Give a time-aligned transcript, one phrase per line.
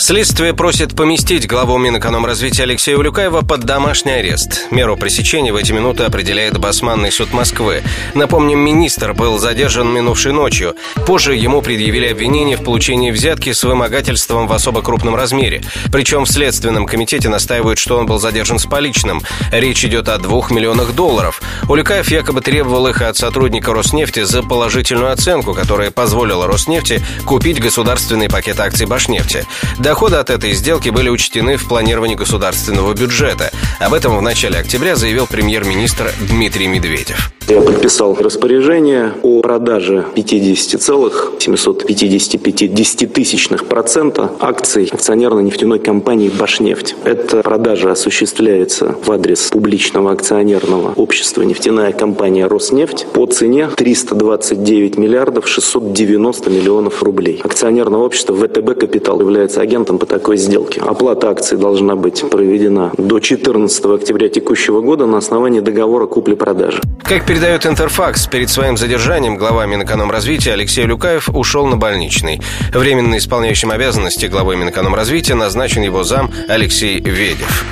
[0.00, 4.68] Следствие просит поместить главу Минэкономразвития Алексея Улюкаева под домашний арест.
[4.70, 7.82] Меру пресечения в эти минуты определяет Басманный суд Москвы.
[8.14, 10.76] Напомним, министр был задержан минувшей ночью.
[11.04, 15.62] Позже ему предъявили обвинение в получении взятки с вымогательством в особо крупном размере.
[15.90, 19.20] Причем в Следственном комитете настаивают, что он был задержан с поличным.
[19.50, 21.42] Речь идет о двух миллионах долларов.
[21.68, 28.28] Улюкаев якобы требовал их от сотрудника Роснефти за положительную оценку, которая позволила Роснефти купить государственный
[28.28, 29.44] пакет акций Башнефти.
[29.88, 33.50] Доходы от этой сделки были учтены в планировании государственного бюджета.
[33.80, 37.32] Об этом в начале октября заявил премьер-министр Дмитрий Медведев.
[37.48, 46.94] Я подписал распоряжение о продаже 50,755 десятитысячных процента акций акционерной нефтяной компании «Башнефть».
[47.04, 55.48] Эта продажа осуществляется в адрес публичного акционерного общества «Нефтяная компания Роснефть» по цене 329 миллиардов
[55.48, 57.40] 690 миллионов рублей.
[57.42, 60.82] Акционерное общество ВТБ «Капитал» является агентом по такой сделке.
[60.82, 66.82] Оплата акций должна быть проведена до 14 октября текущего года на основании договора купли-продажи.
[67.02, 72.40] Как передает Интерфакс, перед своим задержанием глава Минэкономразвития Алексей Люкаев ушел на больничный.
[72.72, 77.64] Временно исполняющим обязанности главой Минэкономразвития назначен его зам Алексей Ведев.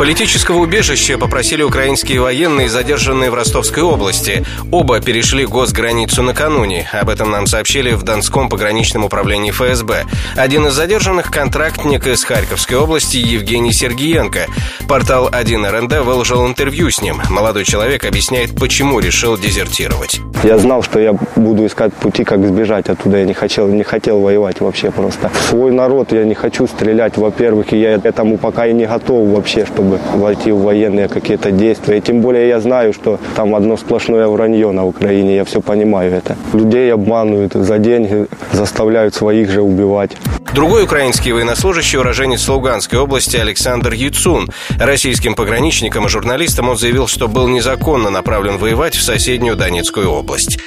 [0.00, 4.46] Политического убежища попросили украинские военные, задержанные в Ростовской области.
[4.72, 6.88] Оба перешли госграницу накануне.
[6.90, 10.06] Об этом нам сообщили в Донском пограничном управлении ФСБ.
[10.36, 14.46] Один из задержанных– контрактник из Харьковской области Евгений Сергиенко.
[14.88, 17.20] Портал 1РНД выложил интервью с ним.
[17.28, 20.18] Молодой человек объясняет, почему решил дезертировать.
[20.42, 23.18] Я знал, что я буду искать пути, как сбежать оттуда.
[23.18, 25.30] Я не хотел, не хотел воевать вообще просто.
[25.50, 29.66] свой народ я не хочу стрелять, во-первых, и я этому пока и не готов вообще,
[29.66, 31.98] чтобы чтобы войти в военные какие-то действия.
[31.98, 36.12] И тем более я знаю, что там одно сплошное вранье на Украине, я все понимаю
[36.12, 36.36] это.
[36.52, 40.12] Людей обманывают за деньги, заставляют своих же убивать.
[40.54, 44.48] Другой украинский военнослужащий, уроженец Луганской области Александр Яцун.
[44.78, 50.58] Российским пограничникам и журналистам он заявил, что был незаконно направлен воевать в соседнюю Донецкую область.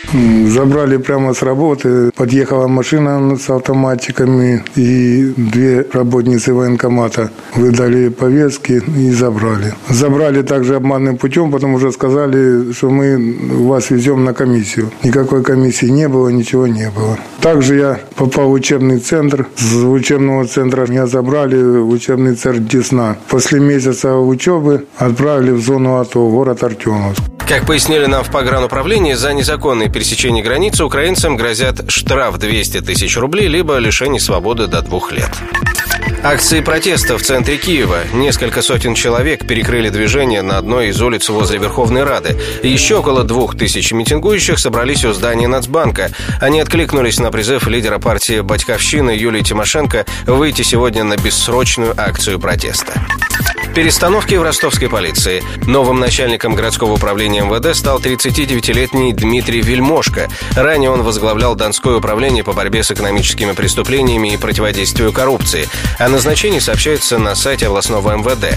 [0.47, 2.12] Забрали прямо с работы.
[2.16, 9.74] Подъехала машина с автоматиками и две работницы военкомата выдали повестки и забрали.
[9.90, 13.38] Забрали также обманным путем, потому что сказали, что мы
[13.68, 14.91] вас везем на комиссию.
[15.03, 17.18] Никакой комиссии не было, ничего не было.
[17.41, 19.47] Также я попал в учебный центр.
[19.56, 23.18] С учебного центра меня забрали в учебный центр Десна.
[23.29, 27.22] После месяца учебы отправили в зону АТО, город Артемовск.
[27.47, 33.47] Как пояснили нам в погрануправлении, за незаконное пересечение границы украинцам грозят штраф 200 тысяч рублей,
[33.47, 35.30] либо лишение свободы до двух лет.
[36.23, 38.00] Акции протеста в центре Киева.
[38.13, 42.39] Несколько сотен человек перекрыли движение на одной из улиц возле Верховной Рады.
[42.63, 46.12] Еще около двух тысяч митингующих собрались у здания Нацбанка.
[46.39, 52.94] Они откликнулись на призыв лидера партии «Батьковщина» Юлии Тимошенко выйти сегодня на бессрочную акцию протеста.
[53.75, 55.44] Перестановки в ростовской полиции.
[55.66, 60.29] Новым начальником городского управления МВД стал 39-летний Дмитрий Вельмошко.
[60.56, 65.67] Ранее он возглавлял Донское управление по борьбе с экономическими преступлениями и противодействию коррупции.
[65.97, 68.56] О назначении сообщается на сайте областного МВД.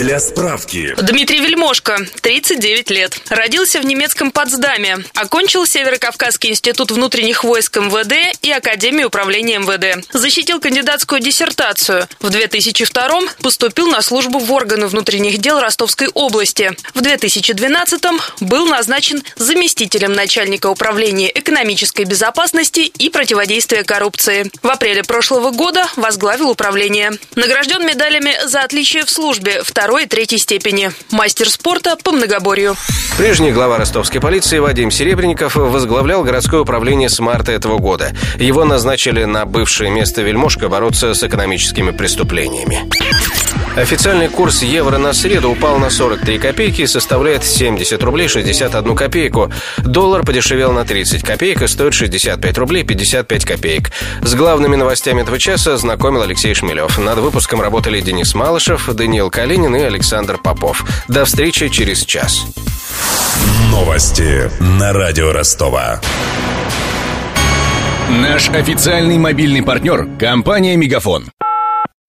[0.00, 0.94] Для справки.
[0.96, 3.20] Дмитрий Вельмошко, 39 лет.
[3.28, 5.04] Родился в немецком Потсдаме.
[5.14, 10.06] Окончил Северокавказский институт внутренних войск МВД и Академию управления МВД.
[10.14, 12.08] Защитил кандидатскую диссертацию.
[12.18, 16.72] В 2002 поступил на службу в органы внутренних дел Ростовской области.
[16.94, 18.02] В 2012
[18.40, 24.50] был назначен заместителем начальника управления экономической безопасности и противодействия коррупции.
[24.62, 27.12] В апреле прошлого года возглавил управление.
[27.34, 30.92] Награжден медалями за отличие в службе второй второй и третьей степени.
[31.10, 32.76] Мастер спорта по многоборью.
[33.18, 38.12] Прежний глава ростовской полиции Вадим Серебренников возглавлял городское управление с марта этого года.
[38.38, 42.88] Его назначили на бывшее место вельмошка бороться с экономическими преступлениями.
[43.76, 49.50] Официальный курс евро на среду упал на 43 копейки и составляет 70 рублей 61 копейку.
[49.78, 53.90] Доллар подешевел на 30 копеек и стоит 65 рублей 55 копеек.
[54.22, 56.98] С главными новостями этого часа знакомил Алексей Шмелев.
[56.98, 60.84] Над выпуском работали Денис Малышев, Даниил Калинин и Александр Попов.
[61.08, 62.44] До встречи через час.
[63.70, 66.00] Новости на радио Ростова.
[68.10, 71.30] Наш официальный мобильный партнер– компания «Мегафон».